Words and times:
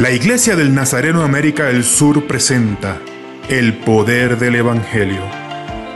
La 0.00 0.10
Iglesia 0.12 0.56
del 0.56 0.74
Nazareno 0.74 1.22
América 1.24 1.66
del 1.66 1.84
Sur 1.84 2.26
presenta 2.26 3.02
El 3.50 3.74
Poder 3.74 4.38
del 4.38 4.54
Evangelio, 4.54 5.20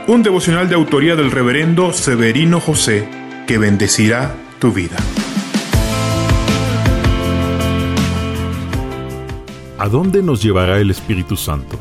un 0.07 0.21
devocional 0.21 0.69
de 0.69 0.75
autoría 0.75 1.15
del 1.15 1.31
reverendo 1.31 1.91
Severino 1.91 2.59
José 2.59 3.09
que 3.47 3.57
bendecirá 3.57 4.35
tu 4.59 4.71
vida. 4.71 4.97
¿A 9.79 9.89
dónde 9.89 10.21
nos 10.21 10.43
llevará 10.43 10.77
el 10.77 10.91
Espíritu 10.91 11.35
Santo? 11.35 11.79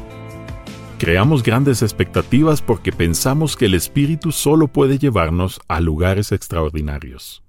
Creamos 0.98 1.42
grandes 1.42 1.82
expectativas 1.82 2.62
porque 2.62 2.90
pensamos 2.90 3.54
que 3.54 3.66
el 3.66 3.74
Espíritu 3.74 4.32
solo 4.32 4.68
puede 4.68 4.96
llevarnos 4.96 5.60
a 5.68 5.78
lugares 5.80 6.32
extraordinarios. 6.32 7.44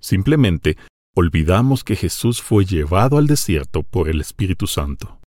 Simplemente 0.00 0.76
olvidamos 1.14 1.84
que 1.84 1.96
Jesús 1.96 2.42
fue 2.42 2.64
llevado 2.64 3.18
al 3.18 3.26
desierto 3.26 3.82
por 3.82 4.08
el 4.08 4.20
Espíritu 4.20 4.66
Santo. 4.66 5.18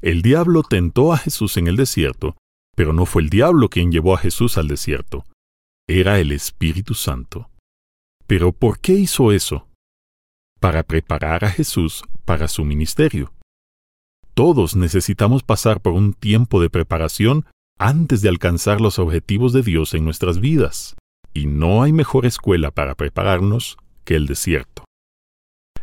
El 0.00 0.22
diablo 0.22 0.62
tentó 0.62 1.12
a 1.12 1.18
Jesús 1.18 1.56
en 1.56 1.66
el 1.68 1.76
desierto, 1.76 2.36
pero 2.74 2.92
no 2.92 3.06
fue 3.06 3.22
el 3.22 3.30
diablo 3.30 3.68
quien 3.68 3.92
llevó 3.92 4.14
a 4.14 4.18
Jesús 4.18 4.56
al 4.58 4.68
desierto, 4.68 5.24
era 5.88 6.18
el 6.18 6.32
Espíritu 6.32 6.94
Santo. 6.94 7.50
Pero 8.26 8.52
¿por 8.52 8.80
qué 8.80 8.94
hizo 8.94 9.32
eso? 9.32 9.68
Para 10.60 10.82
preparar 10.82 11.44
a 11.44 11.50
Jesús 11.50 12.02
para 12.24 12.48
su 12.48 12.64
ministerio. 12.64 13.32
Todos 14.34 14.76
necesitamos 14.76 15.42
pasar 15.42 15.80
por 15.80 15.92
un 15.92 16.14
tiempo 16.14 16.60
de 16.60 16.70
preparación 16.70 17.44
antes 17.78 18.22
de 18.22 18.28
alcanzar 18.28 18.80
los 18.80 18.98
objetivos 18.98 19.52
de 19.52 19.62
Dios 19.62 19.92
en 19.92 20.04
nuestras 20.04 20.40
vidas, 20.40 20.94
y 21.34 21.46
no 21.46 21.82
hay 21.82 21.92
mejor 21.92 22.24
escuela 22.26 22.70
para 22.70 22.94
prepararnos 22.94 23.76
que 24.04 24.14
el 24.14 24.26
desierto. 24.26 24.84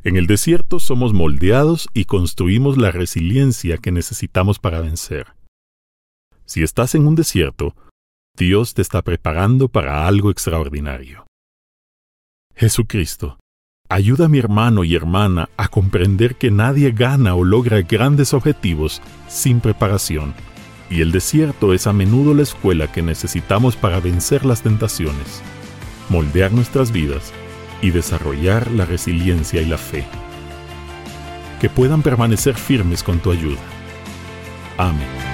En 0.04 0.16
el 0.16 0.28
desierto 0.28 0.80
somos 0.80 1.14
moldeados 1.14 1.90
y 1.94 2.06
construimos 2.06 2.78
la 2.78 2.92
resiliencia 2.92 3.78
que 3.78 3.92
necesitamos 3.92 4.58
para 4.58 4.80
vencer. 4.80 5.34
Si 6.46 6.64
estás 6.64 6.96
en 6.96 7.06
un 7.06 7.16
desierto, 7.16 7.76
Dios 8.38 8.74
te 8.74 8.82
está 8.82 9.02
preparando 9.02 9.68
para 9.68 10.08
algo 10.08 10.32
extraordinario. 10.32 11.26
Jesucristo, 12.56 13.38
ayuda 13.90 14.26
a 14.26 14.30
mi 14.30 14.40
hermano 14.40 14.86
y 14.86 14.96
hermana 14.96 15.50
a 15.58 15.68
comprender 15.68 16.36
que 16.36 16.50
nadie 16.50 16.92
gana 16.92 17.36
o 17.36 17.44
logra 17.44 17.82
grandes 17.82 18.34
objetivos 18.34 19.02
sin 19.28 19.60
preparación, 19.60 20.34
y 20.90 21.02
el 21.02 21.12
desierto 21.12 21.74
es 21.74 21.88
a 21.88 21.94
menudo 21.94 22.34
la 22.34 22.44
escuela 22.44 22.92
que 22.92 23.02
necesitamos 23.02 23.76
para 23.76 24.00
vencer 24.00 24.46
las 24.46 24.64
tentaciones, 24.64 25.42
moldear 26.10 26.54
nuestras 26.54 26.92
vidas 26.94 27.34
y 27.82 27.92
desarrollar 27.92 28.72
la 28.72 28.86
resiliencia 28.86 29.62
y 29.62 29.66
la 29.66 29.78
fe. 29.78 30.06
Que 31.62 31.70
puedan 31.70 32.02
permanecer 32.02 32.56
firmes 32.56 33.04
con 33.04 33.20
tu 33.20 33.32
ayuda. 33.32 33.60
Amén. 34.78 35.29